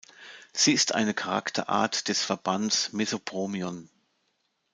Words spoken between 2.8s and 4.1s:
Mesobromion.